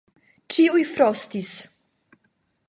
Ĉiuj 0.55 0.85
frostis. 0.93 1.53